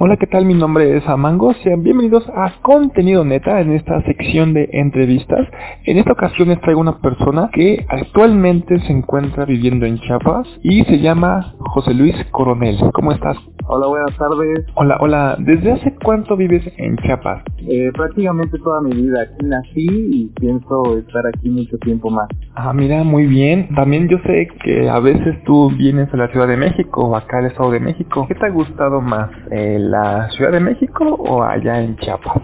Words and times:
Hola, 0.00 0.16
¿qué 0.16 0.28
tal? 0.28 0.44
Mi 0.44 0.54
nombre 0.54 0.96
es 0.96 1.04
Amango. 1.08 1.52
Sean 1.54 1.82
bienvenidos 1.82 2.24
a 2.28 2.52
Contenido 2.62 3.24
Neta 3.24 3.60
en 3.60 3.72
esta 3.72 4.00
sección 4.02 4.54
de 4.54 4.68
entrevistas. 4.72 5.48
En 5.82 5.98
esta 5.98 6.12
ocasión 6.12 6.50
les 6.50 6.60
traigo 6.60 6.80
una 6.80 7.00
persona 7.00 7.50
que 7.52 7.84
actualmente 7.88 8.78
se 8.78 8.92
encuentra 8.92 9.44
viviendo 9.44 9.86
en 9.86 9.98
Chiapas 9.98 10.46
y 10.62 10.84
se 10.84 11.00
llama 11.00 11.52
José 11.58 11.94
Luis 11.94 12.14
Coronel. 12.30 12.78
¿Cómo 12.92 13.10
estás? 13.10 13.36
Hola, 13.70 13.88
buenas 13.88 14.16
tardes. 14.16 14.64
Hola, 14.76 14.98
hola. 15.00 15.36
¿Desde 15.40 15.72
hace 15.72 15.94
cuánto 16.02 16.36
vives 16.36 16.62
en 16.76 16.96
Chiapas? 16.98 17.42
Eh, 17.58 17.90
prácticamente 17.92 18.56
toda 18.60 18.80
mi 18.80 18.92
vida. 18.92 19.22
Aquí 19.22 19.44
nací 19.44 19.86
y 19.90 20.32
pienso 20.40 20.96
estar 20.96 21.26
aquí 21.26 21.50
mucho 21.50 21.76
tiempo 21.78 22.08
más. 22.08 22.28
Ah, 22.54 22.72
mira, 22.72 23.02
muy 23.02 23.26
bien. 23.26 23.68
También 23.74 24.08
yo 24.08 24.18
sé 24.24 24.48
que 24.64 24.88
a 24.88 25.00
veces 25.00 25.42
tú 25.44 25.70
vienes 25.76 26.08
a 26.14 26.16
la 26.16 26.28
Ciudad 26.28 26.46
de 26.46 26.56
México 26.56 27.08
o 27.08 27.16
acá 27.16 27.40
al 27.40 27.46
Estado 27.46 27.72
de 27.72 27.80
México. 27.80 28.26
¿Qué 28.26 28.36
te 28.36 28.46
ha 28.46 28.50
gustado 28.50 29.02
más, 29.02 29.28
eh, 29.50 29.87
la 29.88 30.28
Ciudad 30.30 30.52
de 30.52 30.60
México 30.60 31.04
o 31.04 31.42
allá 31.42 31.80
en 31.80 31.96
Chiapas? 31.96 32.42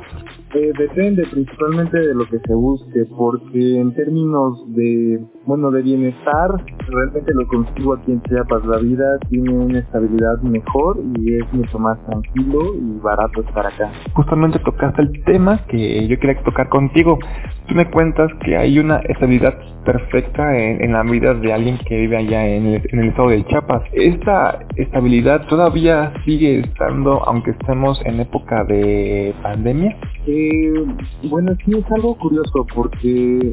Eh, 0.54 0.72
depende 0.78 1.26
principalmente 1.26 1.98
de 1.98 2.14
lo 2.14 2.26
que 2.26 2.38
se 2.38 2.54
busque, 2.54 3.04
porque 3.16 3.80
en 3.80 3.92
términos 3.92 4.62
de, 4.72 5.20
bueno, 5.46 5.72
de 5.72 5.82
bienestar, 5.82 6.48
realmente 6.86 7.34
lo 7.34 7.44
consigo 7.48 7.94
aquí 7.94 8.12
en 8.12 8.22
Chiapas. 8.22 8.64
La 8.64 8.78
vida 8.78 9.18
tiene 9.30 9.50
una 9.52 9.80
estabilidad 9.80 10.40
mejor 10.42 11.00
y 11.18 11.34
es 11.34 11.52
mucho 11.52 11.76
más 11.80 11.98
tranquilo 12.06 12.72
y 12.76 13.00
barato 13.00 13.40
estar 13.40 13.66
acá. 13.66 13.90
Justamente 14.12 14.60
tocaste 14.60 15.02
el 15.02 15.24
tema 15.24 15.58
que 15.66 16.06
yo 16.06 16.20
quería 16.20 16.40
tocar 16.44 16.68
contigo. 16.68 17.18
Tú 17.66 17.74
me 17.74 17.90
cuentas 17.90 18.30
que 18.44 18.56
hay 18.56 18.78
una 18.78 18.98
estabilidad 18.98 19.58
perfecta 19.84 20.56
en, 20.56 20.92
la 20.92 21.02
vida 21.02 21.34
de 21.34 21.52
alguien 21.52 21.78
que 21.78 21.96
vive 21.96 22.16
allá 22.16 22.46
en 22.46 22.66
el, 22.66 22.82
en 22.92 22.98
el, 23.00 23.08
estado 23.08 23.30
de 23.30 23.44
Chiapas. 23.46 23.82
¿Esta 23.92 24.60
estabilidad 24.76 25.46
todavía 25.48 26.12
sigue 26.24 26.60
estando 26.60 27.26
aunque 27.26 27.50
estemos 27.50 28.00
en 28.04 28.20
época 28.20 28.64
de 28.64 29.34
pandemia? 29.42 29.96
Eh, 30.26 30.86
bueno, 31.28 31.52
sí 31.64 31.72
es 31.76 31.92
algo 31.92 32.16
curioso 32.16 32.66
porque 32.74 33.52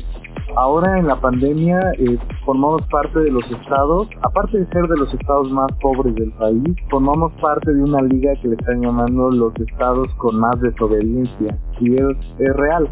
ahora 0.55 0.99
en 0.99 1.07
la 1.07 1.19
pandemia 1.19 1.79
eh, 1.97 2.17
formamos 2.45 2.81
parte 2.87 3.19
de 3.19 3.31
los 3.31 3.43
estados, 3.51 4.07
aparte 4.21 4.59
de 4.59 4.65
ser 4.67 4.87
de 4.87 4.97
los 4.97 5.13
estados 5.13 5.51
más 5.51 5.69
pobres 5.81 6.15
del 6.15 6.31
país, 6.33 6.75
formamos 6.89 7.33
parte 7.41 7.73
de 7.73 7.83
una 7.83 8.01
liga 8.01 8.33
que 8.41 8.47
le 8.47 8.55
están 8.55 8.81
llamando 8.81 9.31
los 9.31 9.53
estados 9.57 10.13
con 10.15 10.39
más 10.39 10.59
desobediencia 10.61 11.57
y 11.79 11.95
es, 11.95 12.55
real. 12.55 12.89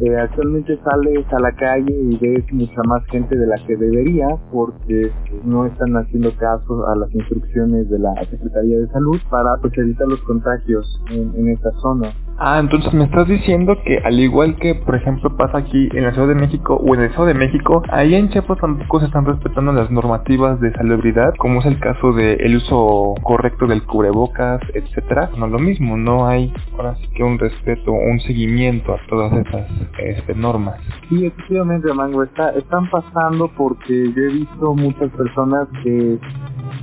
Eh, 0.00 0.16
actualmente 0.16 0.78
sales 0.82 1.24
a 1.32 1.38
la 1.38 1.52
calle 1.52 1.94
y 1.94 2.16
ves 2.16 2.44
mucha 2.50 2.82
más 2.84 3.04
gente 3.06 3.36
de 3.36 3.46
la 3.46 3.56
que 3.66 3.76
debería 3.76 4.26
porque 4.50 5.12
no 5.44 5.66
están 5.66 5.94
haciendo 5.96 6.34
caso 6.38 6.88
a 6.88 6.96
las 6.96 7.14
instrucciones 7.14 7.88
de 7.90 7.98
la 7.98 8.14
Secretaría 8.30 8.78
de 8.78 8.88
Salud 8.88 9.20
para 9.30 9.58
pues, 9.58 9.76
evitar 9.76 10.08
los 10.08 10.20
contagios 10.22 11.04
en, 11.10 11.32
en 11.36 11.50
esta 11.50 11.70
zona. 11.82 12.10
Ah, 12.44 12.58
entonces 12.58 12.92
me 12.92 13.04
estás 13.04 13.28
diciendo 13.28 13.78
que 13.84 13.98
al 13.98 14.18
igual 14.18 14.56
que 14.56 14.74
por 14.74 14.96
ejemplo 14.96 15.36
pasa 15.36 15.58
aquí 15.58 15.88
en 15.92 16.02
la 16.02 16.12
Ciudad 16.12 16.26
de 16.26 16.34
México 16.34 16.74
o 16.74 16.92
en 16.92 17.02
el 17.02 17.06
Estado 17.06 17.26
de 17.26 17.34
México, 17.34 17.84
ahí 17.88 18.16
en 18.16 18.30
Chiapas 18.30 18.58
tampoco 18.58 18.98
se 18.98 19.06
están 19.06 19.24
respetando 19.24 19.72
las 19.72 19.92
normativas 19.92 20.60
de 20.60 20.72
salubridad, 20.72 21.34
como 21.38 21.60
es 21.60 21.66
el 21.66 21.78
caso 21.78 22.12
del 22.12 22.40
el 22.40 22.56
uso 22.56 23.14
correcto 23.22 23.68
del 23.68 23.84
cubrebocas, 23.84 24.60
etcétera. 24.74 25.30
No 25.38 25.46
lo 25.46 25.60
mismo, 25.60 25.96
no 25.96 26.26
hay 26.26 26.52
ahora 26.76 26.96
sí 26.96 27.06
que 27.14 27.22
un 27.22 27.38
respeto, 27.38 27.92
un 27.92 28.18
seguimiento 28.18 28.92
a 28.92 28.98
todas 29.08 29.32
esas 29.34 29.68
este, 29.98 30.34
normas. 30.34 30.80
Sí, 31.10 31.24
efectivamente, 31.24 31.94
Mango, 31.94 32.24
está, 32.24 32.50
están 32.50 32.90
pasando 32.90 33.52
porque 33.56 34.12
yo 34.16 34.20
he 34.20 34.32
visto 34.32 34.74
muchas 34.74 35.12
personas 35.12 35.68
que 35.84 36.18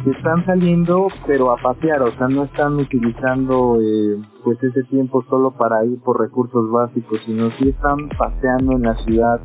están 0.06 0.46
saliendo 0.46 1.08
pero 1.28 1.52
a 1.52 1.58
pasear, 1.58 2.02
o 2.02 2.12
sea, 2.18 2.28
no 2.28 2.44
están 2.44 2.76
utilizando 2.76 3.80
eh, 3.82 4.18
pues 4.44 4.62
ese 4.64 4.84
tiempo 4.84 5.24
solo 5.30 5.52
para 5.52 5.84
ir 5.86 6.00
por 6.02 6.20
recursos 6.20 6.72
básicos, 6.72 7.22
sino 7.26 7.50
sí 7.52 7.70
están 7.70 8.10
paseando 8.18 8.74
en 8.74 8.84
la 8.84 8.96
ciudad. 9.04 9.40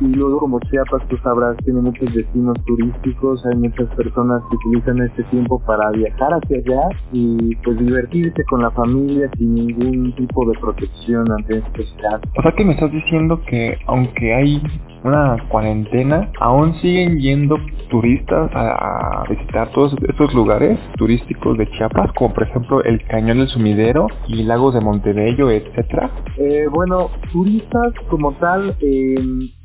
Y 0.00 0.06
luego 0.14 0.38
como 0.38 0.60
Chiapas 0.60 1.06
tú 1.08 1.16
sabrás 1.18 1.56
tiene 1.64 1.80
muchos 1.80 2.14
destinos 2.14 2.56
turísticos 2.66 3.44
hay 3.46 3.58
muchas 3.58 3.92
personas 3.96 4.42
que 4.48 4.56
utilizan 4.56 5.02
este 5.02 5.24
tiempo 5.24 5.60
para 5.66 5.90
viajar 5.90 6.34
hacia 6.34 6.58
allá 6.58 6.88
y 7.12 7.56
pues 7.56 7.78
divertirse 7.78 8.44
con 8.44 8.62
la 8.62 8.70
familia 8.70 9.28
sin 9.36 9.54
ningún 9.54 10.14
tipo 10.14 10.48
de 10.48 10.56
protección 10.60 11.30
ante 11.32 11.58
estos 11.58 11.96
casos. 12.00 12.30
O 12.38 12.42
sea 12.42 12.52
que 12.52 12.64
me 12.64 12.74
estás 12.74 12.92
diciendo 12.92 13.40
que 13.44 13.76
aunque 13.86 14.34
hay 14.34 14.62
una 15.04 15.36
cuarentena, 15.48 16.30
aún 16.40 16.74
siguen 16.80 17.18
yendo 17.18 17.56
turistas 17.90 18.50
a, 18.54 19.24
visitar 19.28 19.70
todos 19.72 19.94
estos 20.08 20.32
lugares 20.34 20.78
turísticos 20.96 21.56
de 21.58 21.68
Chiapas, 21.70 22.12
como 22.12 22.34
por 22.34 22.44
ejemplo 22.44 22.82
el 22.84 23.02
Cañón 23.06 23.38
del 23.38 23.48
Sumidero 23.48 24.06
y 24.26 24.42
lagos 24.42 24.74
de 24.74 24.80
Montebello, 24.80 25.50
etcétera. 25.50 26.10
Eh, 26.36 26.66
bueno, 26.70 27.10
turistas 27.32 27.92
como 28.08 28.32
tal, 28.34 28.76
eh, 28.80 29.16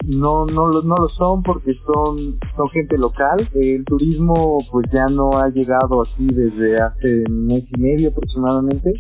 no, 0.07 0.45
no, 0.45 0.81
no 0.81 0.95
lo 0.95 1.09
son 1.09 1.43
porque 1.43 1.73
son, 1.85 2.39
son 2.55 2.69
gente 2.69 2.97
local. 2.97 3.47
El 3.53 3.85
turismo 3.85 4.59
pues 4.71 4.87
ya 4.91 5.07
no 5.07 5.37
ha 5.37 5.49
llegado 5.49 6.01
así 6.01 6.27
desde 6.27 6.81
hace 6.81 7.23
mes 7.29 7.63
y 7.75 7.79
medio 7.79 8.09
aproximadamente. 8.09 8.93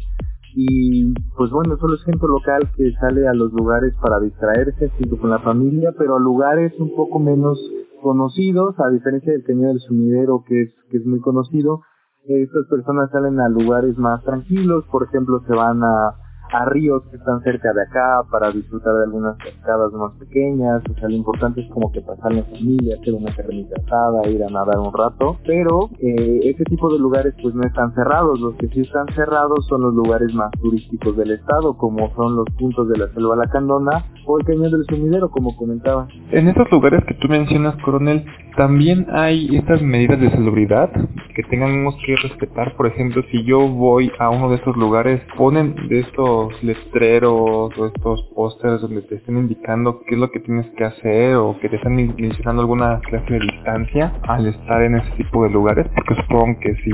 Y 0.55 1.13
pues 1.35 1.49
bueno, 1.51 1.77
solo 1.77 1.95
es 1.95 2.03
gente 2.03 2.27
local 2.27 2.69
que 2.75 2.91
sale 2.93 3.27
a 3.27 3.33
los 3.33 3.51
lugares 3.53 3.93
para 4.01 4.19
distraerse 4.19 4.89
junto 4.97 5.17
con 5.17 5.29
la 5.29 5.39
familia, 5.39 5.93
pero 5.97 6.15
a 6.15 6.19
lugares 6.19 6.73
un 6.79 6.95
poco 6.95 7.19
menos 7.19 7.59
conocidos, 8.01 8.75
a 8.79 8.89
diferencia 8.91 9.31
del 9.31 9.43
Cañón 9.43 9.69
del 9.69 9.79
Sumidero 9.79 10.43
que 10.47 10.63
es, 10.63 10.73
que 10.91 10.97
es 10.97 11.05
muy 11.05 11.21
conocido. 11.21 11.81
Estas 12.25 12.67
personas 12.67 13.09
salen 13.11 13.39
a 13.39 13.49
lugares 13.49 13.97
más 13.97 14.23
tranquilos, 14.23 14.85
por 14.91 15.03
ejemplo, 15.03 15.41
se 15.47 15.53
van 15.53 15.83
a 15.83 16.15
a 16.53 16.65
ríos 16.65 17.01
que 17.09 17.17
están 17.17 17.41
cerca 17.41 17.73
de 17.73 17.81
acá 17.81 18.21
para 18.29 18.51
disfrutar 18.51 18.93
de 18.93 19.03
algunas 19.05 19.35
cascadas 19.37 19.91
más 19.93 20.11
pequeñas, 20.19 20.83
o 20.87 20.93
sea, 20.99 21.09
lo 21.09 21.15
importante 21.15 21.61
es 21.61 21.69
como 21.71 21.91
que 21.91 22.01
pasar 22.01 22.31
en 22.31 22.45
familia, 22.45 22.95
hacer 23.01 23.13
una 23.15 23.35
carnita 23.35 23.75
asada, 23.83 24.29
ir 24.29 24.43
a 24.43 24.49
nadar 24.49 24.77
un 24.77 24.93
rato, 24.93 25.37
pero 25.45 25.89
eh, 25.99 26.41
ese 26.43 26.63
tipo 26.65 26.93
de 26.93 26.99
lugares 26.99 27.33
pues 27.41 27.55
no 27.55 27.63
están 27.63 27.93
cerrados, 27.95 28.39
los 28.39 28.55
que 28.55 28.67
sí 28.67 28.81
están 28.81 29.07
cerrados 29.15 29.65
son 29.67 29.81
los 29.81 29.95
lugares 29.95 30.31
más 30.35 30.51
turísticos 30.61 31.17
del 31.17 31.31
estado, 31.31 31.75
como 31.75 32.13
son 32.15 32.35
los 32.35 32.45
puntos 32.57 32.87
de 32.87 32.99
la 32.99 33.07
selva 33.13 33.35
lacandona 33.35 34.05
o 34.25 34.39
el 34.39 34.45
cañón 34.45 34.71
del 34.71 34.85
sumidero, 34.85 35.29
como 35.31 35.55
comentaba. 35.57 36.07
En 36.31 36.47
esos 36.47 36.71
lugares 36.71 37.03
que 37.05 37.15
tú 37.15 37.27
mencionas, 37.27 37.75
coronel, 37.83 38.25
también 38.55 39.07
hay 39.11 39.55
estas 39.55 39.81
medidas 39.81 40.19
de 40.19 40.29
salubridad 40.29 40.91
que 41.35 41.43
tengamos 41.43 41.95
que 42.05 42.15
respetar, 42.15 42.75
por 42.75 42.87
ejemplo, 42.87 43.23
si 43.31 43.43
yo 43.43 43.67
voy 43.67 44.11
a 44.19 44.29
uno 44.29 44.49
de 44.49 44.57
estos 44.57 44.77
lugares, 44.77 45.21
ponen 45.35 45.75
de 45.89 46.01
estos 46.01 46.42
letreros 46.61 47.71
o 47.77 47.85
estos 47.85 48.23
pósters 48.35 48.81
donde 48.81 49.01
te 49.03 49.15
estén 49.15 49.37
indicando 49.37 50.01
qué 50.07 50.15
es 50.15 50.21
lo 50.21 50.31
que 50.31 50.39
tienes 50.39 50.67
que 50.77 50.83
hacer 50.83 51.35
o 51.35 51.57
que 51.59 51.69
te 51.69 51.75
están 51.77 51.95
mencionando 51.95 52.61
alguna 52.61 52.99
clase 53.01 53.33
de 53.33 53.39
distancia 53.39 54.13
al 54.23 54.47
estar 54.47 54.81
en 54.81 54.95
ese 54.95 55.11
tipo 55.17 55.43
de 55.43 55.49
lugares, 55.49 55.87
porque 55.95 56.15
supongo 56.21 56.59
que 56.59 56.75
si 56.83 56.91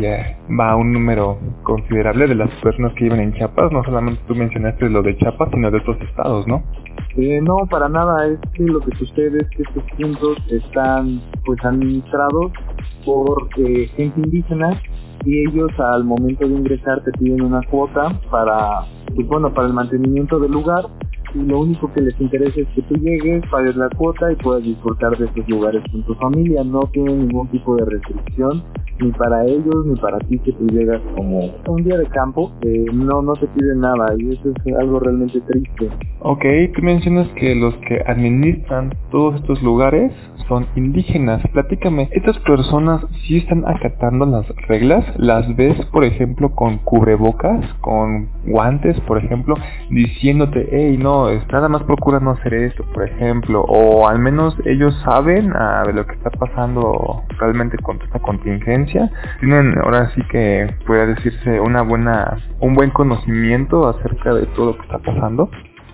va 0.58 0.76
un 0.76 0.94
número 0.94 1.38
considerable 1.64 2.28
de 2.28 2.36
las 2.36 2.50
personas 2.62 2.94
que 2.94 3.06
viven 3.06 3.20
en 3.20 3.34
Chiapas, 3.34 3.72
no 3.72 3.84
solamente 3.84 4.22
tú 4.28 4.36
mencionaste 4.36 4.90
lo 4.90 5.02
de 5.02 5.18
Chiapas, 5.18 5.50
sino 5.52 5.72
de 5.72 5.78
otros 5.78 5.98
estados, 6.02 6.48
¿no? 6.48 6.64
Eh, 7.18 7.42
no, 7.42 7.58
para 7.70 7.90
nada, 7.90 8.28
es 8.28 8.40
que 8.54 8.64
lo 8.64 8.80
que 8.80 8.96
sucede 8.98 9.40
es 9.40 9.50
que 9.50 9.64
estos 9.64 9.84
puntos 9.98 10.38
están 10.52 11.22
pues 11.46 11.64
administrados 11.66 12.52
por 13.06 13.50
eh, 13.58 13.90
gente 13.96 14.22
indígena 14.22 14.80
y 15.25 15.47
ellos 15.47 15.72
al 15.80 16.03
momento 16.03 16.47
de 16.47 16.53
ingresar 16.53 17.03
te 17.03 17.12
piden 17.12 17.41
una 17.41 17.62
cuota 17.69 18.19
para, 18.31 18.85
pues 19.16 19.28
bueno, 19.28 19.53
para 19.53 19.68
el 19.68 19.74
mantenimiento 19.74 20.40
del 20.40 20.52
lugar 20.52 20.85
y 21.36 21.40
lo 21.40 21.62
único 21.62 21.92
que 21.94 22.02
les 22.02 22.20
interesa 22.20 22.60
es 22.60 22.68
que 22.70 22.82
tú 22.84 22.96
llegues, 22.96 23.44
pagues 23.50 23.76
la 23.76 23.90
cuota 23.90 24.32
y 24.32 24.36
puedas 24.36 24.64
disfrutar 24.64 25.18
de 25.18 25.26
estos 25.26 25.48
lugares 25.50 25.84
con 25.92 26.04
tu 26.04 26.14
familia. 26.16 26.64
No 26.64 26.82
tienen 26.92 27.28
ningún 27.28 27.48
tipo 27.50 27.76
de 27.76 27.86
restricción, 27.86 28.64
ni 29.00 29.12
para 29.12 29.46
ellos 29.46 29.86
ni 29.86 29.96
para 29.96 30.20
ti 30.20 30.40
que 30.40 30.52
tú 30.54 30.68
llegas 30.68 31.02
como 31.16 31.52
un 31.68 31.84
día 31.84 31.98
de 31.98 32.06
campo. 32.08 32.52
Eh, 32.62 32.86
no, 32.94 33.22
no 33.22 33.34
te 33.34 33.48
piden 33.48 33.82
nada 33.82 34.14
y 34.18 34.34
eso 34.34 34.50
es 34.50 34.76
algo 34.76 35.00
realmente 35.00 35.40
triste. 35.42 35.90
Ok, 36.22 36.44
tú 36.76 36.81
mencionas 36.81 37.28
que 37.30 37.56
los 37.56 37.74
que 37.88 38.02
administran 38.06 38.94
todos 39.12 39.36
estos 39.36 39.62
lugares 39.64 40.12
son 40.48 40.66
indígenas. 40.75 41.42
Platícame, 41.54 42.10
¿estas 42.12 42.38
personas 42.40 43.06
sí 43.24 43.38
están 43.38 43.64
acatando 43.68 44.25
las 44.25 44.48
reglas? 44.68 45.06
¿Las 45.18 45.56
ves, 45.56 45.78
por 45.88 46.04
ejemplo, 46.04 46.52
con 46.56 46.80
cubrebocas, 46.80 47.66
con 47.82 48.30
guantes, 48.46 49.00
por 49.02 49.18
ejemplo, 49.18 49.56
diciéndote, 49.90 50.68
hey, 50.72 50.98
no, 51.00 51.19
nada 51.51 51.69
más 51.69 51.83
procura 51.83 52.19
no 52.19 52.31
hacer 52.31 52.54
esto, 52.54 52.83
por 52.94 53.04
ejemplo, 53.04 53.62
o 53.62 54.07
al 54.07 54.19
menos 54.19 54.56
ellos 54.66 54.94
saben 55.04 55.51
ah, 55.56 55.83
de 55.86 55.94
lo 55.94 56.06
que 56.06 56.13
está 56.13 56.30
pasando 56.30 57.24
realmente 57.38 57.77
con 57.80 58.01
esta 58.01 58.19
contingencia? 58.19 59.12
Tienen 59.39 59.77
ahora 59.80 60.10
sí 60.16 60.21
que 60.31 60.74
puede 60.86 61.07
decirse 61.07 61.60
una 61.60 61.81
buena, 61.81 62.38
un 62.60 62.75
buen 62.75 62.92
conocimiento 62.92 63.88
acerca 63.88 64.33
de 64.33 64.45
todo 64.48 64.68
lo 64.68 64.75
que 64.77 64.83
está 64.83 65.00
pasando. 65.00 65.50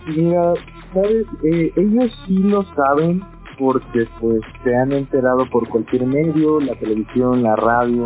Mira, 0.07 0.53
sabes, 0.93 1.25
eh, 1.43 1.71
ellos 1.75 2.11
sí 2.27 2.37
lo 2.39 2.63
saben, 2.75 3.23
porque 3.57 4.07
pues 4.19 4.41
se 4.63 4.75
han 4.75 4.91
enterado 4.91 5.49
por 5.49 5.67
cualquier 5.69 6.05
medio, 6.05 6.59
la 6.59 6.75
televisión, 6.75 7.43
la 7.43 7.55
radio, 7.55 8.05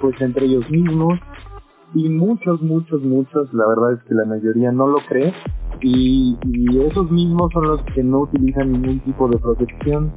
pues 0.00 0.20
entre 0.20 0.46
ellos 0.46 0.68
mismos. 0.70 1.18
y 1.92 2.08
muchos, 2.08 2.62
muchos, 2.62 3.02
muchos, 3.02 3.52
la 3.52 3.66
verdad 3.66 3.94
es 3.94 4.02
que 4.04 4.14
la 4.14 4.24
mayoría 4.24 4.70
no 4.70 4.86
lo 4.86 4.98
cree 5.08 5.32
y, 5.82 6.36
y 6.44 6.78
esos 6.80 7.10
mismos 7.10 7.52
son 7.52 7.68
los 7.68 7.82
que 7.94 8.02
no 8.02 8.20
utilizan 8.20 8.72
ningún 8.72 9.00
tipo 9.00 9.28
de 9.28 9.38
protección 9.38 10.12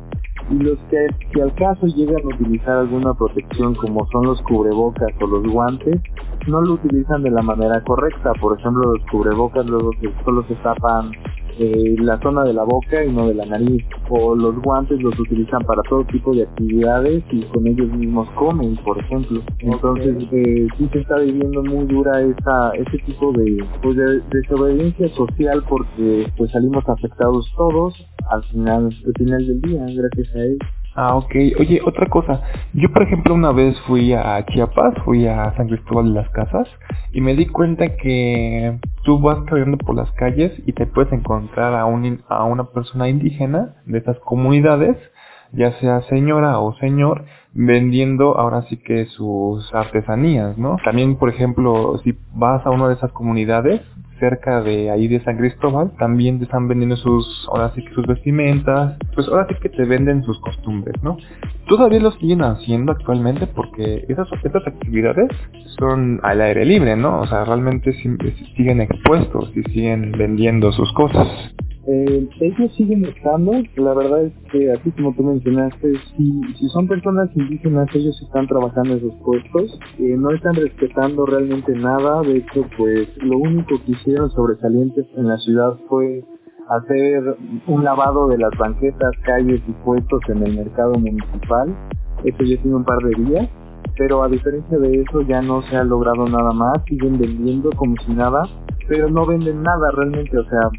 y 0.49 0.55
los 0.55 0.77
que 0.89 1.07
si 1.33 1.41
al 1.41 1.53
caso 1.55 1.87
llegan 1.87 2.21
a 2.23 2.35
utilizar 2.35 2.77
alguna 2.77 3.13
protección 3.13 3.75
como 3.75 4.05
son 4.11 4.25
los 4.25 4.41
cubrebocas 4.43 5.09
o 5.21 5.27
los 5.27 5.43
guantes, 5.43 6.01
no 6.47 6.61
lo 6.61 6.73
utilizan 6.73 7.23
de 7.23 7.31
la 7.31 7.41
manera 7.41 7.81
correcta. 7.83 8.33
Por 8.41 8.59
ejemplo, 8.59 8.93
los 8.93 9.05
cubrebocas 9.09 9.65
luego 9.65 9.91
solo 10.25 10.43
se 10.47 10.55
tapan 10.55 11.11
eh, 11.59 11.95
la 11.99 12.19
zona 12.21 12.43
de 12.43 12.53
la 12.53 12.63
boca 12.63 13.03
y 13.03 13.11
no 13.11 13.27
de 13.27 13.35
la 13.35 13.45
nariz. 13.45 13.83
O 14.09 14.35
los 14.35 14.61
guantes 14.61 15.01
los 15.01 15.17
utilizan 15.19 15.61
para 15.63 15.81
todo 15.83 16.05
tipo 16.05 16.33
de 16.33 16.43
actividades 16.43 17.23
y 17.31 17.41
con 17.43 17.67
ellos 17.67 17.91
mismos 17.93 18.29
comen, 18.31 18.75
por 18.77 18.97
ejemplo. 18.99 19.41
Entonces 19.59 20.15
eh, 20.31 20.67
sí 20.77 20.89
se 20.91 20.99
está 20.99 21.17
viviendo 21.17 21.63
muy 21.63 21.85
dura 21.85 22.21
esa, 22.21 22.71
ese 22.71 22.97
tipo 23.05 23.31
de, 23.33 23.63
pues 23.81 23.97
de 23.97 24.21
desobediencia 24.31 25.07
social 25.09 25.63
porque 25.67 26.27
pues 26.37 26.51
salimos 26.51 26.87
afectados 26.87 27.51
todos 27.55 27.93
al 28.29 28.43
final, 28.45 28.85
al 29.05 29.13
final 29.17 29.47
del 29.47 29.61
día, 29.61 29.85
gracias 29.85 30.35
a 30.35 30.39
él. 30.39 30.57
Ah, 30.95 31.15
ok. 31.15 31.35
Oye, 31.59 31.81
otra 31.83 32.07
cosa. 32.07 32.41
Yo, 32.73 32.91
por 32.91 33.01
ejemplo, 33.03 33.33
una 33.33 33.51
vez 33.51 33.79
fui 33.87 34.13
a 34.13 34.45
Chiapas, 34.45 34.93
fui 35.03 35.25
a 35.25 35.51
San 35.57 35.67
Cristóbal 35.67 36.13
de 36.13 36.21
las 36.21 36.29
Casas 36.29 36.67
y 37.11 37.21
me 37.21 37.35
di 37.35 37.47
cuenta 37.47 37.95
que 37.95 38.79
tú 39.03 39.19
vas 39.19 39.39
caminando 39.45 39.77
por 39.77 39.95
las 39.95 40.11
calles 40.11 40.51
y 40.67 40.73
te 40.73 40.85
puedes 40.85 41.11
encontrar 41.11 41.73
a, 41.73 41.85
un, 41.85 42.21
a 42.29 42.43
una 42.43 42.65
persona 42.65 43.09
indígena 43.09 43.75
de 43.85 43.97
estas 43.97 44.19
comunidades, 44.19 44.97
ya 45.53 45.71
sea 45.79 46.01
señora 46.03 46.59
o 46.59 46.75
señor, 46.75 47.25
vendiendo 47.53 48.37
ahora 48.37 48.63
sí 48.63 48.77
que 48.77 49.05
sus 49.05 49.73
artesanías, 49.73 50.57
¿no? 50.57 50.77
También, 50.83 51.15
por 51.15 51.29
ejemplo, 51.29 51.99
si 52.03 52.15
vas 52.33 52.65
a 52.65 52.71
una 52.71 52.87
de 52.87 52.95
esas 52.95 53.11
comunidades, 53.11 53.81
cerca 54.19 54.61
de 54.61 54.89
ahí 54.89 55.07
de 55.07 55.23
San 55.23 55.37
Cristóbal, 55.37 55.91
también 55.97 56.37
te 56.37 56.45
están 56.45 56.67
vendiendo 56.67 56.95
sus, 56.95 57.47
ahora 57.49 57.71
sí 57.75 57.83
que 57.83 57.93
sus 57.93 58.07
vestimentas, 58.07 58.97
pues 59.13 59.27
ahora 59.27 59.47
sí 59.49 59.55
que 59.61 59.69
te 59.69 59.83
venden 59.83 60.23
sus 60.23 60.39
costumbres, 60.39 60.95
¿no? 61.03 61.17
Todavía 61.67 61.99
lo 61.99 62.11
siguen 62.13 62.41
haciendo 62.41 62.93
actualmente 62.93 63.47
porque 63.47 64.05
esas, 64.07 64.27
actividades 64.65 65.29
son 65.77 66.19
al 66.23 66.41
aire 66.41 66.65
libre, 66.65 66.95
¿no? 66.95 67.21
O 67.21 67.27
sea, 67.27 67.43
realmente 67.43 67.93
siguen 67.93 68.81
expuestos 68.81 69.51
y 69.55 69.63
siguen 69.71 70.13
vendiendo 70.13 70.71
sus 70.71 70.91
cosas. 70.93 71.27
Eh, 71.85 72.29
ellos 72.39 72.73
siguen 72.77 73.03
estando, 73.03 73.51
la 73.75 73.93
verdad 73.93 74.23
es 74.23 74.33
que 74.51 74.71
así 74.71 74.89
como 74.91 75.13
tú 75.15 75.23
mencionaste, 75.23 75.93
si, 76.15 76.41
si 76.57 76.69
son 76.69 76.87
personas 76.87 77.29
indígenas, 77.35 77.89
ellos 77.93 78.17
están 78.21 78.47
trabajando 78.47 78.93
en 78.93 79.01
sus 79.01 79.13
puestos, 79.15 79.79
eh, 79.99 80.15
no 80.17 80.31
están 80.31 80.55
respetando 80.55 81.25
realmente 81.25 81.73
nada, 81.75 82.21
de 82.21 82.37
hecho 82.37 82.65
pues 82.77 83.09
lo 83.17 83.37
único 83.37 83.81
que 83.85 83.91
hicieron 83.91 84.31
sobresalientes 84.31 85.05
en 85.17 85.27
la 85.27 85.37
ciudad 85.39 85.77
fue 85.89 86.23
hacer 86.69 87.35
un 87.67 87.83
lavado 87.83 88.29
de 88.29 88.37
las 88.37 88.57
banquetas, 88.57 89.11
calles 89.25 89.61
y 89.67 89.71
puestos 89.83 90.21
en 90.29 90.41
el 90.41 90.55
mercado 90.55 90.93
municipal, 90.93 91.75
eso 92.23 92.43
ya 92.43 92.61
tiene 92.61 92.77
un 92.77 92.85
par 92.85 92.99
de 92.99 93.23
días, 93.25 93.49
pero 93.97 94.23
a 94.23 94.29
diferencia 94.29 94.77
de 94.77 95.01
eso 95.01 95.21
ya 95.23 95.41
no 95.41 95.61
se 95.63 95.75
ha 95.75 95.83
logrado 95.83 96.25
nada 96.29 96.53
más, 96.53 96.81
siguen 96.87 97.19
vendiendo 97.19 97.71
como 97.75 97.95
si 98.05 98.13
nada, 98.13 98.43
pero 98.87 99.09
no 99.09 99.25
venden 99.25 99.61
nada 99.63 99.91
realmente, 99.91 100.37
o 100.37 100.45
sea, 100.45 100.69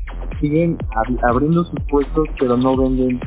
siguen 0.44 0.76
abriendo 1.22 1.64
sus 1.64 1.80
puestos, 1.88 2.28
pero 2.38 2.56
no 2.56 2.76
venden 2.76 3.18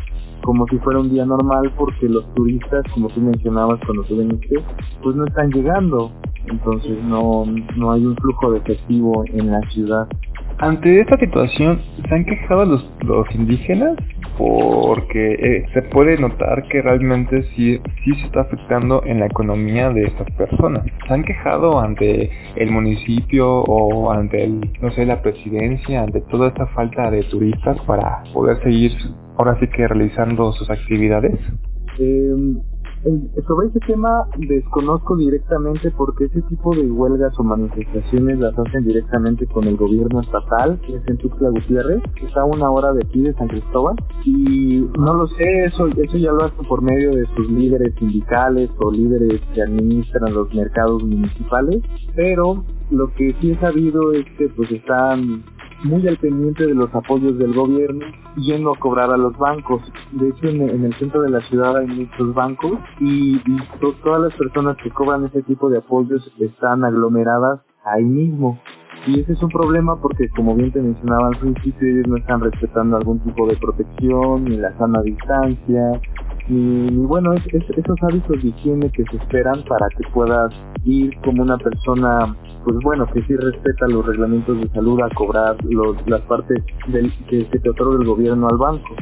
como 0.44 0.68
si 0.68 0.78
fuera 0.78 1.00
un 1.00 1.10
día 1.10 1.26
normal 1.26 1.74
porque 1.76 2.08
los 2.08 2.24
turistas, 2.36 2.84
como 2.94 3.10
tú 3.10 3.20
mencionabas 3.22 3.80
cuando 3.86 4.04
tú 4.04 4.18
viniste, 4.18 4.56
pues 5.02 5.16
no 5.16 5.26
están 5.26 5.52
llegando. 5.52 6.12
Entonces 6.46 7.04
no, 7.04 7.44
no 7.76 7.92
hay 7.92 8.06
un 8.06 8.16
flujo 8.16 8.52
de 8.52 8.60
efectivo 8.60 9.26
en 9.34 9.52
la 9.52 9.60
ciudad. 9.72 10.08
Ante 10.60 11.02
esta 11.02 11.18
situación, 11.18 11.82
¿se 12.08 12.16
han 12.16 12.26
quejado 12.26 12.66
los, 12.66 12.86
los 13.04 13.28
indígenas? 13.36 13.98
Porque 14.38 15.34
eh, 15.34 15.66
se 15.74 15.82
puede 15.82 16.18
notar 16.18 16.68
que 16.70 16.82
realmente 16.82 17.44
sí, 17.56 17.80
sí 18.04 18.16
se 18.16 18.26
está 18.28 18.42
afectando 18.42 19.02
en 19.06 19.20
la 19.20 19.26
economía 19.26 19.90
de 19.90 20.04
estas 20.04 20.30
personas. 20.32 20.84
¿Se 21.08 21.14
han 21.14 21.24
quejado 21.24 21.80
ante 21.80 22.30
el 22.56 22.72
municipio 22.72 23.62
o 23.62 24.12
ante 24.12 24.44
el, 24.44 24.72
no 24.82 24.92
sé, 24.92 25.06
la 25.06 25.22
presidencia, 25.22 26.04
ante 26.04 26.22
toda 26.22 26.50
esta 26.50 26.68
falta 26.68 27.10
de 27.10 27.24
turistas 27.24 27.80
para 27.88 28.24
poder 28.34 28.62
seguir 28.64 28.92
ahora 29.38 29.58
sí 29.60 29.68
que 29.68 29.88
realizando 29.88 30.52
sus 30.54 30.70
actividades? 30.70 31.40
Eh, 32.00 32.36
sobre 33.48 33.68
ese 33.68 33.80
tema 33.82 34.28
desconozco 34.38 35.16
directamente 35.16 35.92
porque 35.92 36.26
ese 36.26 36.42
tipo 36.44 36.76
de 36.76 36.90
huelgas 36.90 37.38
o 37.40 37.44
manifestaciones 37.44 38.40
las 38.40 38.58
hacen 38.58 38.86
directamente 38.86 39.48
con 39.48 39.66
el 39.66 39.78
gobierno 39.78 40.22
estatal, 40.22 40.80
que 40.82 40.96
es 40.96 41.08
en 41.08 41.18
Tuxtla 41.18 41.50
Gutiérrez, 41.50 42.02
que 42.16 42.26
está 42.26 42.42
a 42.42 42.46
una 42.46 42.70
hora 42.70 42.94
de 42.94 43.04
aquí 43.06 43.22
de 43.22 43.34
San 43.34 43.48
Cristóbal. 43.48 43.96
Y 44.26 44.86
no 44.98 45.14
lo 45.14 45.28
sé, 45.28 45.66
eso, 45.66 45.88
eso 45.88 46.18
ya 46.18 46.32
lo 46.32 46.46
hacen 46.46 46.66
por 46.68 46.82
medio 46.82 47.16
de 47.16 47.26
sus 47.36 47.50
líderes 47.50 47.94
sindicales 47.96 48.70
o 48.80 48.92
líderes 48.92 49.42
que 49.54 49.62
administran 49.62 50.34
los 50.34 50.54
mercados 50.54 51.04
municipales. 51.04 51.84
Pero 52.16 52.64
lo 52.90 53.14
que 53.14 53.36
sí 53.40 53.52
he 53.52 53.60
sabido 53.60 54.12
es 54.14 54.26
que 54.38 54.50
pues 54.50 54.72
están 54.72 55.44
muy 55.84 56.08
al 56.08 56.18
pendiente 56.18 56.66
de 56.66 56.74
los 56.74 56.94
apoyos 56.94 57.38
del 57.38 57.54
gobierno, 57.54 58.06
yendo 58.36 58.74
a 58.74 58.80
cobrar 58.80 59.12
a 59.12 59.18
los 59.18 59.38
bancos. 59.38 59.82
De 60.12 60.30
hecho, 60.30 60.48
en, 60.48 60.86
el 60.86 60.94
centro 60.96 61.22
de 61.22 61.30
la 61.30 61.42
ciudad 61.42 61.78
hay 61.78 61.88
muchos 61.88 62.34
bancos 62.34 62.80
y, 63.00 63.40
todas 64.04 64.22
las 64.22 64.34
personas 64.36 64.78
que 64.78 64.90
cobran 64.90 65.26
ese 65.26 65.44
tipo 65.44 65.70
de 65.70 65.80
apoyos 65.80 66.30
están 66.40 66.84
aglomeradas 66.84 67.62
ahí 67.86 68.04
mismo. 68.04 68.60
Y 69.06 69.20
ese 69.20 69.34
es 69.34 69.44
un 69.44 69.50
problema 69.50 70.02
porque, 70.02 70.28
como 70.30 70.56
bien 70.56 70.72
te 70.72 70.82
mencionaba 70.82 71.28
al 71.28 71.38
principio, 71.38 71.88
ellos 71.88 72.08
no 72.08 72.18
están 72.18 72.42
respetando 72.42 72.98
algún 72.98 73.20
tipo 73.20 73.48
de 73.48 73.56
protección, 73.56 74.46
ni 74.46 74.58
la 74.58 74.78
sana 74.78 75.02
distancia, 75.02 76.02
ni, 76.50 77.06
bueno, 77.06 77.34
es, 77.34 77.44
esos 77.54 78.04
hábitos 78.04 78.42
de 78.42 78.50
higiene 78.50 78.90
que 78.92 79.04
se 79.12 79.18
esperan 79.18 79.64
para 79.64 79.88
que 79.90 80.04
puedas 80.14 80.54
ir 80.86 81.16
como 81.22 81.44
una 81.44 81.58
persona 81.58 82.36
pues 82.68 82.80
bueno, 82.84 83.06
que 83.08 83.22
sí 83.22 83.34
respeta 83.34 83.88
los 83.88 84.06
reglamentos 84.06 84.60
de 84.60 84.68
salud 84.70 85.00
a 85.02 85.10
cobrar 85.16 85.56
los, 85.70 85.96
las 86.06 86.20
partes 86.24 86.62
del, 86.88 87.14
que, 87.30 87.46
te 87.46 87.70
otorga 87.70 87.98
el 88.02 88.06
gobierno 88.06 88.50
al 88.50 88.58
banco. 88.58 88.94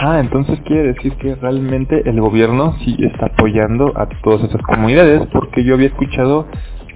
Ah, 0.00 0.18
entonces 0.18 0.58
quiere 0.60 0.94
decir 0.94 1.12
que 1.16 1.34
realmente 1.34 2.08
el 2.08 2.18
gobierno 2.22 2.74
sí 2.84 2.96
está 3.00 3.26
apoyando 3.26 3.92
a 3.96 4.08
todas 4.22 4.44
esas 4.44 4.62
comunidades, 4.62 5.26
porque 5.30 5.62
yo 5.62 5.74
había 5.74 5.88
escuchado 5.88 6.46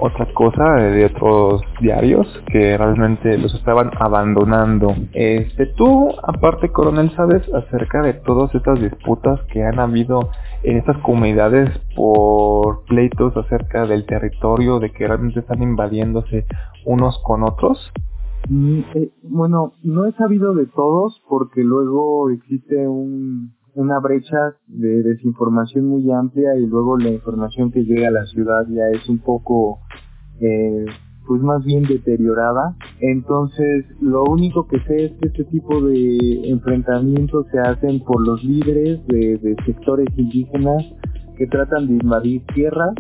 otra 0.01 0.27
cosa 0.35 0.75
de 0.77 1.05
otros 1.07 1.63
diarios 1.81 2.27
que 2.51 2.77
realmente 2.77 3.37
los 3.39 3.55
estaban 3.55 3.91
abandonando. 3.99 4.95
Este, 5.13 5.67
tú, 5.67 6.09
aparte, 6.23 6.71
coronel, 6.71 7.11
sabes 7.15 7.43
acerca 7.55 8.03
de 8.03 8.15
todas 8.15 8.55
estas 8.55 8.81
disputas 8.81 9.41
que 9.53 9.63
han 9.63 9.79
habido 9.79 10.31
en 10.63 10.79
estas 10.79 10.99
comunidades 10.99 11.71
por 11.95 12.85
pleitos 12.85 13.37
acerca 13.37 13.87
del 13.87 14.07
territorio, 14.07 14.79
de 14.79 14.91
que 14.91 15.07
realmente 15.07 15.41
están 15.41 15.63
invadiéndose 15.63 16.47
unos 16.85 17.21
con 17.23 17.43
otros? 17.43 17.93
Mm, 18.49 18.81
eh, 18.95 19.11
bueno, 19.23 19.75
no 19.83 20.07
he 20.07 20.13
sabido 20.13 20.55
de 20.55 20.67
todos 20.67 21.23
porque 21.29 21.63
luego 21.63 22.31
existe 22.31 22.89
un, 22.89 23.53
una 23.75 23.99
brecha 24.01 24.57
de 24.67 25.03
desinformación 25.03 25.87
muy 25.87 26.11
amplia 26.11 26.57
y 26.57 26.67
luego 26.67 26.97
la 26.97 27.11
información 27.11 27.71
que 27.71 27.85
llega 27.85 28.09
a 28.09 28.13
la 28.13 28.27
ciudad 28.27 28.67
ya 28.69 28.89
es 28.93 29.09
un 29.09 29.19
poco 29.19 29.81
eh, 30.41 30.87
pues 31.27 31.43
más 31.43 31.65
bien 31.65 31.85
deteriorada. 31.85 32.77
Entonces, 33.01 33.85
lo 34.01 34.25
único 34.25 34.67
que 34.67 34.81
sé 34.81 35.05
es 35.05 35.13
que 35.13 35.29
este 35.29 35.45
tipo 35.45 35.81
de 35.81 36.49
enfrentamientos 36.49 37.47
se 37.53 37.59
hacen 37.59 38.01
por 38.01 38.27
los 38.27 38.43
líderes 38.43 39.07
de, 39.07 39.39
de 39.39 39.57
sectores 39.65 40.09
indígenas 40.17 40.85
que 41.37 41.47
tratan 41.47 41.87
de 41.87 41.95
invadir 41.95 42.43
tierras 42.55 42.95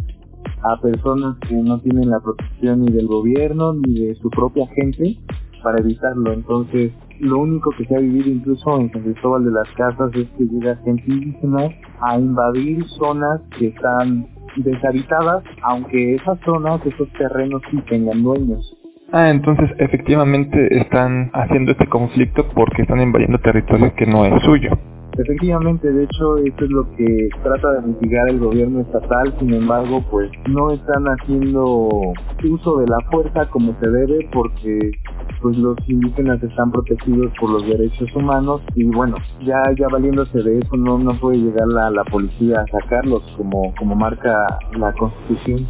a 0.62 0.80
personas 0.80 1.37
que 1.49 1.54
no 1.54 1.80
tienen 1.80 2.11
la 2.11 2.20
protección 2.20 2.85
ni 2.85 2.92
del 2.92 3.06
gobierno 3.06 3.73
ni 3.73 4.00
de 4.00 4.14
su 4.16 4.30
propia 4.30 4.66
gente 4.68 5.18
para 5.62 5.78
evitarlo. 5.78 6.32
Entonces, 6.32 6.92
lo 7.20 7.38
único 7.38 7.70
que 7.76 7.85
se 7.85 7.97
ha 7.97 7.99
vivido 7.99 8.28
incluso 8.28 8.78
en 8.78 8.90
San 8.92 9.02
Cristóbal 9.02 9.44
de 9.44 9.50
las 9.50 9.70
Casas 9.73 10.11
es 10.14 10.28
que 10.30 10.44
llega 10.44 10.76
gente 10.76 11.04
indígena 11.06 11.68
a 12.00 12.18
invadir 12.18 12.85
zonas 12.99 13.40
que 13.59 13.68
están 13.68 14.26
deshabitadas, 14.57 15.45
aunque 15.62 16.14
esas 16.14 16.38
zonas, 16.40 16.85
esos 16.87 17.09
terrenos 17.12 17.62
sí 17.71 17.80
tengan 17.88 18.23
dueños. 18.23 18.76
Ah, 19.12 19.30
entonces 19.30 19.69
efectivamente 19.78 20.78
están 20.78 21.30
haciendo 21.35 21.73
este 21.73 21.87
conflicto 21.88 22.47
porque 22.54 22.83
están 22.83 23.00
invadiendo 23.00 23.38
territorio 23.38 23.92
que 23.97 24.07
no 24.07 24.25
es 24.25 24.42
suyo. 24.42 24.71
Efectivamente, 25.19 25.92
de 25.92 26.04
hecho, 26.04 26.38
eso 26.38 26.64
es 26.64 26.71
lo 26.71 26.88
que 26.97 27.28
trata 27.42 27.73
de 27.73 27.88
mitigar 27.88 28.28
el 28.28 28.38
gobierno 28.38 28.80
estatal, 28.80 29.35
sin 29.40 29.52
embargo, 29.52 30.02
pues 30.11 30.30
no 30.49 30.71
están 30.71 31.04
haciendo 31.07 32.12
uso 32.45 32.78
de 32.78 32.87
la 32.87 33.00
fuerza 33.11 33.47
como 33.50 33.75
se 33.80 33.90
debe 33.90 34.28
porque 34.33 34.92
pues 35.40 35.56
los 35.56 35.76
indígenas 35.88 36.42
están 36.42 36.70
protegidos 36.70 37.32
por 37.38 37.50
los 37.50 37.66
derechos 37.66 38.14
humanos 38.14 38.60
y 38.75 38.84
bueno, 38.84 39.16
ya 39.42 39.62
ya 39.78 39.88
valiéndose 39.88 40.42
de 40.42 40.58
eso 40.58 40.76
no 40.76 40.99
puede 41.20 41.38
llegar 41.38 41.66
la, 41.68 41.90
la 41.90 42.04
policía 42.04 42.60
a 42.60 42.66
sacarlos 42.66 43.22
como 43.37 43.75
como 43.78 43.94
marca 43.94 44.58
la 44.78 44.92
Constitución. 44.92 45.66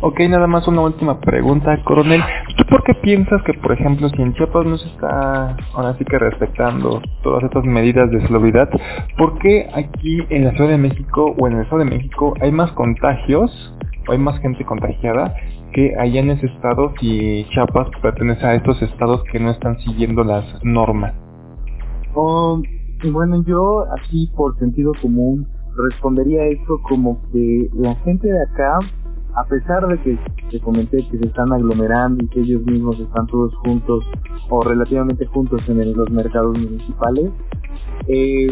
Ok, 0.00 0.20
nada 0.28 0.46
más 0.46 0.68
una 0.68 0.82
última 0.82 1.18
pregunta, 1.20 1.82
coronel. 1.84 2.20
¿Tú 2.58 2.64
por 2.64 2.82
qué 2.82 2.94
piensas 2.94 3.42
que, 3.44 3.54
por 3.54 3.72
ejemplo, 3.72 4.08
si 4.10 4.20
en 4.20 4.34
Chiapas 4.34 4.66
no 4.66 4.76
se 4.76 4.88
está 4.88 5.56
ahora 5.72 5.96
sí 5.96 6.04
que 6.04 6.18
respetando 6.18 7.00
todas 7.22 7.44
estas 7.44 7.64
medidas 7.64 8.10
de 8.10 8.20
salubridad, 8.26 8.68
¿por 9.16 9.38
qué 9.38 9.66
aquí 9.72 10.20
en 10.28 10.44
la 10.44 10.50
Ciudad 10.52 10.70
de 10.70 10.78
México 10.78 11.34
o 11.38 11.46
en 11.46 11.54
el 11.54 11.62
Estado 11.62 11.84
de 11.84 11.90
México 11.90 12.34
hay 12.42 12.52
más 12.52 12.70
contagios 12.72 13.50
o 14.06 14.12
hay 14.12 14.18
más 14.18 14.38
gente 14.40 14.64
contagiada 14.64 15.34
que 15.74 15.94
allá 15.98 16.20
en 16.20 16.30
ese 16.30 16.46
estado 16.46 16.92
si 17.00 17.44
Chiapas 17.50 17.88
pertenece 18.00 18.46
a 18.46 18.54
estos 18.54 18.80
estados 18.80 19.22
que 19.30 19.40
no 19.40 19.50
están 19.50 19.78
siguiendo 19.80 20.24
las 20.24 20.44
normas? 20.64 21.14
Oh, 22.14 22.62
bueno, 23.12 23.42
yo 23.44 23.84
aquí 23.98 24.30
por 24.36 24.56
sentido 24.58 24.92
común 25.02 25.46
respondería 25.76 26.44
esto 26.46 26.80
como 26.88 27.20
que 27.32 27.68
la 27.74 27.94
gente 27.96 28.28
de 28.28 28.42
acá 28.42 28.78
a 29.34 29.44
pesar 29.46 29.86
de 29.88 29.98
que 29.98 30.18
te 30.50 30.60
comenté 30.60 30.98
que 31.10 31.18
se 31.18 31.26
están 31.26 31.52
aglomerando 31.52 32.24
y 32.24 32.28
que 32.28 32.40
ellos 32.40 32.64
mismos 32.64 32.98
están 33.00 33.26
todos 33.26 33.52
juntos 33.56 34.04
o 34.48 34.62
relativamente 34.62 35.26
juntos 35.26 35.60
en 35.68 35.96
los 35.96 36.10
mercados 36.10 36.56
municipales, 36.56 37.32
eh, 38.06 38.46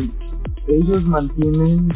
ellos 0.67 1.05
mantienen 1.05 1.89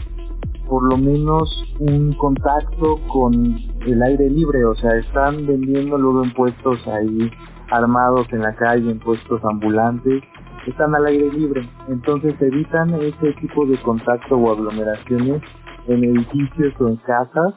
por 0.69 0.83
lo 0.83 0.97
menos 0.97 1.49
un 1.79 2.13
contacto 2.15 2.99
con 3.13 3.57
el 3.87 4.03
aire 4.03 4.29
libre, 4.31 4.65
o 4.65 4.75
sea, 4.75 4.97
están 4.97 5.47
vendiendo 5.47 5.97
luego 5.97 6.25
en 6.25 6.33
puestos 6.33 6.87
ahí 6.89 7.31
armados 7.71 8.27
en 8.33 8.41
la 8.41 8.55
calle, 8.55 8.91
en 8.91 8.99
puestos 8.99 9.45
ambulantes, 9.45 10.23
están 10.67 10.95
al 10.95 11.07
aire 11.07 11.31
libre, 11.33 11.69
entonces 11.89 12.35
evitan 12.41 12.95
ese 12.95 13.33
tipo 13.41 13.67
de 13.67 13.81
contacto 13.83 14.37
o 14.37 14.53
aglomeraciones 14.53 15.43
en 15.87 16.05
edificios 16.05 16.75
o 16.81 16.89
en 16.89 16.97
casas 16.97 17.55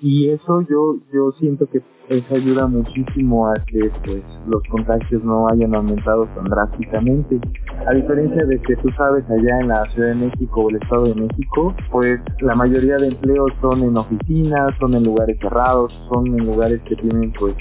y 0.00 0.30
eso 0.30 0.62
yo 0.62 0.96
yo 1.12 1.30
siento 1.38 1.66
que 1.70 1.80
eso 2.10 2.34
ayuda 2.34 2.66
muchísimo 2.66 3.46
a 3.46 3.54
que 3.66 3.88
pues 4.04 4.22
los 4.48 4.62
contagios 4.64 5.22
no 5.22 5.48
hayan 5.48 5.74
aumentado 5.76 6.26
tan 6.34 6.44
drásticamente 6.44 7.38
a 7.86 7.92
diferencia 7.92 8.44
de 8.46 8.60
que 8.62 8.74
tú 8.76 8.90
sabes 8.96 9.24
allá 9.30 9.60
en 9.60 9.68
la 9.68 9.84
Ciudad 9.92 10.08
de 10.08 10.14
México 10.16 10.62
o 10.62 10.70
el 10.70 10.76
Estado 10.76 11.04
de 11.04 11.14
México 11.14 11.72
pues 11.92 12.20
la 12.40 12.56
mayoría 12.56 12.96
de 12.96 13.08
empleos 13.08 13.52
son 13.60 13.84
en 13.84 13.96
oficinas 13.96 14.74
son 14.80 14.94
en 14.94 15.04
lugares 15.04 15.38
cerrados 15.40 15.92
son 16.12 16.26
en 16.26 16.46
lugares 16.46 16.80
que 16.82 16.96
tienen 16.96 17.32
pues 17.38 17.54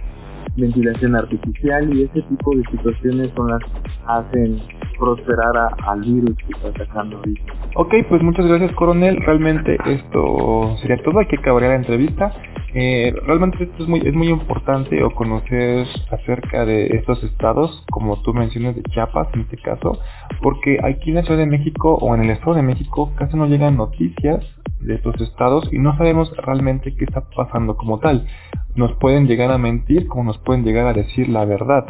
ventilación 0.57 1.15
artificial 1.15 1.95
y 1.95 2.03
ese 2.03 2.21
tipo 2.23 2.55
de 2.55 2.63
situaciones 2.71 3.31
son 3.35 3.49
las 3.51 3.59
que 3.59 3.91
hacen 4.07 4.59
prosperar 4.97 5.53
al 5.87 6.01
virus 6.01 6.35
que 6.37 6.51
está 6.53 6.69
atacando 6.69 7.17
ahorita. 7.17 7.53
Ok, 7.75 7.93
pues 8.09 8.21
muchas 8.21 8.45
gracias 8.47 8.71
coronel, 8.73 9.17
realmente 9.25 9.77
esto 9.85 10.75
sería 10.81 11.01
todo, 11.03 11.19
aquí 11.19 11.37
acabaría 11.37 11.69
la 11.69 11.75
entrevista. 11.75 12.33
Eh, 12.73 13.13
realmente 13.25 13.63
esto 13.63 13.83
es 13.83 13.89
muy, 13.89 13.99
es 14.05 14.13
muy 14.13 14.27
importante 14.27 15.03
o 15.03 15.11
conocer 15.11 15.87
acerca 16.11 16.65
de 16.65 16.87
estos 16.97 17.23
estados, 17.23 17.83
como 17.91 18.21
tú 18.21 18.33
mencionas 18.33 18.75
de 18.75 18.83
Chiapas 18.83 19.27
en 19.33 19.41
este 19.41 19.57
caso, 19.57 19.99
porque 20.41 20.77
aquí 20.83 21.09
en 21.09 21.15
la 21.15 21.23
Ciudad 21.23 21.39
de 21.39 21.47
México 21.47 21.95
o 21.95 22.13
en 22.13 22.21
el 22.21 22.29
Estado 22.29 22.55
de 22.55 22.61
México 22.61 23.11
casi 23.15 23.35
no 23.35 23.47
llegan 23.47 23.77
noticias 23.77 24.45
de 24.81 24.95
estos 24.95 25.19
estados 25.19 25.67
y 25.71 25.79
no 25.79 25.97
sabemos 25.97 26.31
realmente 26.37 26.95
qué 26.95 27.05
está 27.05 27.21
pasando 27.35 27.75
como 27.75 27.99
tal. 27.99 28.27
Nos 28.75 28.93
pueden 28.97 29.27
llegar 29.27 29.51
a 29.51 29.57
mentir 29.57 30.07
como 30.07 30.25
nos 30.25 30.37
pueden 30.37 30.63
llegar 30.63 30.85
a 30.85 30.93
decir 30.93 31.27
la 31.27 31.45
verdad, 31.45 31.85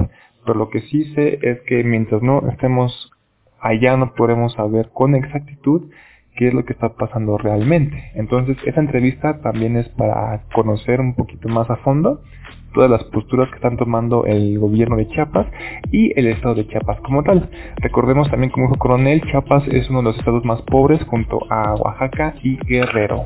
pero 0.46 0.58
lo 0.58 0.70
que 0.70 0.82
sí 0.82 1.14
sé 1.14 1.40
es 1.42 1.60
que 1.62 1.84
mientras 1.84 2.22
no 2.22 2.48
estemos 2.50 3.12
allá 3.60 3.98
no 3.98 4.14
podremos 4.14 4.54
saber 4.54 4.90
con 4.94 5.14
exactitud 5.14 5.92
qué 6.40 6.48
es 6.48 6.54
lo 6.54 6.64
que 6.64 6.72
está 6.72 6.94
pasando 6.94 7.38
realmente. 7.38 8.12
Entonces, 8.16 8.56
esta 8.66 8.80
entrevista 8.80 9.42
también 9.42 9.76
es 9.76 9.90
para 9.90 10.44
conocer 10.56 11.02
un 11.02 11.14
poquito 11.14 11.50
más 11.50 11.70
a 11.70 11.76
fondo 11.78 12.22
todas 12.74 12.90
las 12.90 13.04
posturas 13.06 13.50
que 13.50 13.56
están 13.56 13.76
tomando 13.76 14.26
el 14.26 14.58
gobierno 14.58 14.96
de 14.96 15.10
Chiapas 15.10 15.48
y 15.92 16.18
el 16.18 16.28
estado 16.28 16.56
de 16.56 16.68
Chiapas 16.68 17.02
como 17.02 17.24
tal. 17.24 17.50
Recordemos 17.78 18.30
también, 18.30 18.52
como 18.52 18.68
dijo 18.68 18.80
Coronel, 18.80 19.22
Chiapas 19.24 19.68
es 19.68 19.90
uno 19.90 20.00
de 20.00 20.06
los 20.06 20.18
estados 20.18 20.46
más 20.46 20.62
pobres 20.62 21.04
junto 21.08 21.40
a 21.50 21.74
Oaxaca 21.76 22.36
y 22.42 22.56
Guerrero. 22.66 23.26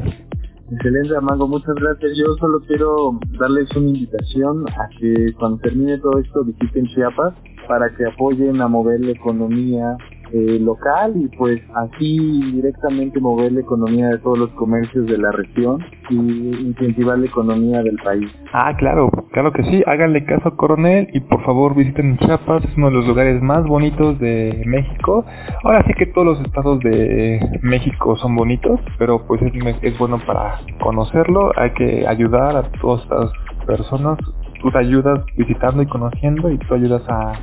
Excelente, 0.72 1.16
Amango, 1.16 1.48
muchas 1.48 1.76
gracias. 1.76 2.18
Yo 2.18 2.34
solo 2.40 2.62
quiero 2.66 3.20
darles 3.38 3.70
una 3.76 3.90
invitación 3.90 4.66
a 4.70 4.90
que 4.98 5.34
cuando 5.38 5.60
termine 5.60 6.00
todo 6.00 6.18
esto 6.18 6.44
visiten 6.46 6.88
Chiapas 6.88 7.36
para 7.68 7.94
que 7.96 8.06
apoyen 8.06 8.60
a 8.60 8.68
mover 8.68 9.02
la 9.02 9.12
economía 9.12 9.98
eh, 10.34 10.58
local 10.60 11.14
y 11.16 11.28
pues 11.38 11.62
así 11.76 12.18
directamente 12.54 13.20
mover 13.20 13.52
la 13.52 13.62
economía 13.62 14.10
de 14.10 14.18
todos 14.18 14.40
los 14.40 14.50
comercios 14.54 15.06
de 15.06 15.20
la 15.20 15.32
región 15.32 15.86
y 16.10 16.16
incentivar 16.16 17.20
la 17.20 17.28
economía 17.28 17.84
del 17.84 17.98
país. 18.04 18.32
Ah, 18.52 18.76
claro, 18.76 19.12
claro 19.32 19.54
que 19.54 19.64
sí, 19.66 19.84
háganle 19.86 20.26
caso 20.26 20.58
Coronel 20.58 21.08
y 21.14 21.20
por 21.20 21.44
favor 21.46 21.76
visiten 21.76 22.18
Chiapas, 22.18 22.66
es 22.66 22.76
uno 22.78 22.88
de 22.88 22.96
los 22.96 23.08
lugares 23.08 23.44
más 23.44 23.64
bonitos 23.68 24.18
de 24.20 24.64
México. 24.66 25.24
Ahora 25.64 25.84
sí 25.86 25.94
que 25.94 26.08
todos 26.08 26.26
los 26.26 26.42
estados 26.42 26.80
de 26.80 27.40
México 27.62 28.16
son 28.18 28.36
bonitos, 28.36 28.80
pero 28.98 29.28
pues 29.28 29.40
es, 29.84 29.98
bueno 30.00 30.18
para 30.26 30.62
conocerlo, 30.82 31.52
hay 31.58 31.74
que 31.74 32.08
ayudar 32.08 32.58
a 32.58 32.64
todas 32.82 33.04
estas 33.04 33.32
personas, 33.68 34.18
tú 34.64 34.72
te 34.72 34.80
ayudas 34.80 35.24
visitando 35.38 35.84
y 35.84 35.86
conociendo 35.86 36.50
y 36.50 36.58
tú 36.58 36.74
ayudas 36.74 37.04
a 37.08 37.34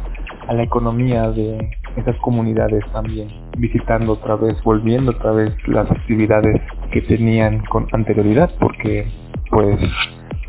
la 0.53 0.65
economía 0.65 1.31
de 1.31 1.71
esas 1.97 2.17
comunidades 2.17 2.85
también, 2.93 3.29
visitando 3.59 4.13
otra 4.13 4.37
vez, 4.37 4.63
volviendo 4.65 5.13
otra 5.13 5.33
vez 5.33 5.55
las 5.67 5.91
actividades 5.91 6.61
que 6.93 7.03
tenían 7.03 7.65
con 7.67 7.87
anterioridad, 7.93 8.51
porque 8.59 9.07
pues 9.51 9.79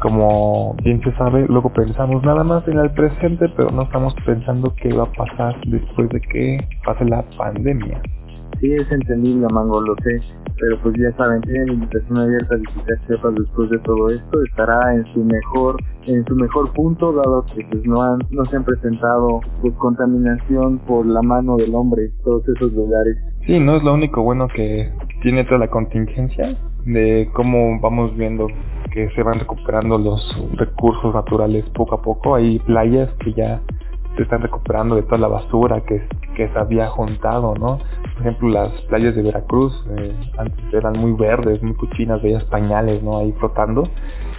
como 0.01 0.75
bien 0.83 0.99
se 1.03 1.11
sabe, 1.13 1.45
luego 1.47 1.71
pensamos 1.71 2.23
nada 2.23 2.43
más 2.43 2.67
en 2.67 2.79
el 2.79 2.89
presente, 2.91 3.47
pero 3.55 3.69
no 3.69 3.83
estamos 3.83 4.15
pensando 4.25 4.73
qué 4.75 4.91
va 4.93 5.03
a 5.03 5.11
pasar 5.11 5.55
después 5.67 6.09
de 6.09 6.19
que 6.21 6.67
pase 6.83 7.05
la 7.05 7.23
pandemia. 7.37 8.01
Sí, 8.61 8.71
es 8.73 8.89
entendible, 8.91 9.47
Mango, 9.51 9.81
lo 9.81 9.95
sé 10.03 10.21
pero 10.61 10.79
pues 10.83 10.95
ya 10.95 11.11
saben, 11.17 11.41
tienen 11.41 11.73
invitación 11.73 12.19
abierta 12.19 12.53
a 12.53 12.57
visitar 12.59 13.07
Chiapas 13.07 13.33
después 13.33 13.69
de 13.71 13.79
todo 13.79 14.09
esto, 14.11 14.43
estará 14.43 14.93
en 14.93 15.03
su 15.11 15.23
mejor, 15.23 15.75
en 16.05 16.23
su 16.25 16.35
mejor 16.35 16.71
punto, 16.73 17.11
dado 17.11 17.43
que 17.45 17.65
pues 17.65 17.83
no 17.83 18.03
han, 18.03 18.19
no 18.29 18.45
se 18.45 18.57
han 18.57 18.63
presentado 18.63 19.41
pues 19.61 19.73
contaminación 19.77 20.77
por 20.85 21.07
la 21.07 21.23
mano 21.23 21.57
del 21.57 21.73
hombre, 21.73 22.11
todos 22.23 22.47
esos 22.47 22.71
lugares. 22.73 23.17
Sí, 23.47 23.59
no 23.59 23.77
es 23.77 23.83
lo 23.83 23.95
único 23.95 24.21
bueno 24.21 24.47
que 24.49 24.91
tiene 25.23 25.43
toda 25.45 25.57
la 25.57 25.69
contingencia 25.69 26.55
de 26.85 27.27
cómo 27.33 27.79
vamos 27.81 28.15
viendo 28.15 28.47
que 28.91 29.09
se 29.15 29.23
van 29.23 29.39
recuperando 29.39 29.97
los 29.97 30.21
recursos 30.57 31.13
naturales 31.15 31.65
poco 31.73 31.95
a 31.95 32.01
poco. 32.03 32.35
Hay 32.35 32.59
playas 32.59 33.09
que 33.23 33.33
ya 33.33 33.61
se 34.15 34.23
están 34.23 34.41
recuperando 34.41 34.95
de 34.95 35.03
toda 35.03 35.17
la 35.17 35.27
basura 35.27 35.81
que, 35.87 36.03
que 36.35 36.49
se 36.49 36.59
había 36.59 36.87
juntado, 36.87 37.55
¿no? 37.55 37.79
Por 38.21 38.27
ejemplo, 38.27 38.49
las 38.49 38.71
playas 38.81 39.15
de 39.15 39.23
Veracruz 39.23 39.73
eh, 39.97 40.15
antes 40.37 40.63
eran 40.71 40.93
muy 40.93 41.13
verdes, 41.13 41.63
muy 41.63 41.73
cochinas, 41.73 42.21
veías 42.21 42.43
pañales, 42.43 43.01
¿no? 43.01 43.17
Ahí 43.17 43.31
flotando 43.39 43.81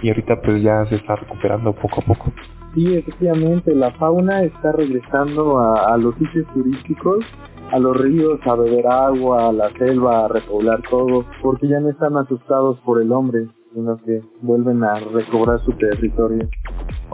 y 0.01 0.07
ahorita 0.07 0.41
pues 0.41 0.63
ya 0.63 0.85
se 0.85 0.95
está 0.95 1.17
recuperando 1.17 1.73
poco 1.73 1.99
a 1.99 2.05
poco. 2.05 2.31
Sí, 2.73 2.95
efectivamente, 2.95 3.75
la 3.75 3.91
fauna 3.91 4.43
está 4.43 4.71
regresando 4.71 5.59
a, 5.59 5.97
los 5.97 6.15
sitios 6.15 6.47
turísticos 6.53 7.25
a 7.73 7.79
los 7.79 7.97
ríos 7.97 8.39
a 8.45 8.55
beber 8.55 8.87
agua, 8.87 9.49
a 9.49 9.51
la 9.51 9.69
selva 9.71 10.25
a 10.25 10.27
repoblar 10.29 10.81
todo, 10.89 11.25
porque 11.41 11.67
ya 11.67 11.81
no 11.81 11.89
están 11.89 12.15
asustados 12.15 12.79
por 12.85 13.01
el 13.01 13.11
hombre, 13.11 13.49
sino 13.73 13.97
que 13.97 14.21
vuelven 14.41 14.81
a 14.85 14.95
recobrar 14.95 15.59
su 15.65 15.73
territorio. 15.73 16.47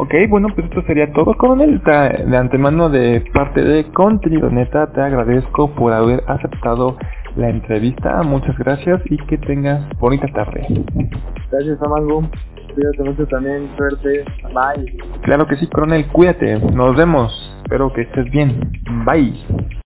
Ok, 0.02 0.14
bueno, 0.30 0.48
pues 0.56 0.66
esto 0.66 0.82
sería 0.84 1.12
todo, 1.12 1.36
coronel. 1.36 1.82
De 1.84 2.38
antemano 2.38 2.90
de 2.90 3.20
parte 3.34 3.62
de 3.62 3.86
Neta, 4.50 4.94
te 4.94 5.02
agradezco 5.02 5.76
por 5.76 5.92
haber 5.92 6.24
aceptado 6.26 6.98
la 7.36 7.50
entrevista. 7.50 8.24
Muchas 8.24 8.58
gracias 8.58 9.02
y 9.10 9.18
que 9.18 9.38
tengas 9.40 9.82
bonita 10.00 10.28
tarde. 10.28 10.66
Gracias, 11.52 11.82
Amango. 11.82 12.22
Cuídate 12.74 13.04
mucho 13.04 13.26
también, 13.28 13.70
suerte. 13.76 14.24
Bye. 14.54 15.20
Claro 15.24 15.46
que 15.48 15.58
sí, 15.58 15.68
coronel, 15.68 16.08
cuídate. 16.08 16.60
Nos 16.60 16.96
vemos. 16.96 17.54
Espero 17.64 17.92
que 17.92 18.04
estés 18.04 18.32
bien. 18.32 18.72
Bye. 19.06 19.70